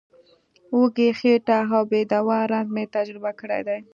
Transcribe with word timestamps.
وږې 0.77 1.09
خېټه 1.19 1.57
او 1.77 1.83
بې 1.89 2.01
دوا 2.11 2.39
رنځ 2.51 2.67
مې 2.73 2.83
تجربه 2.95 3.31
کړی 3.39 3.61
دی. 3.67 3.79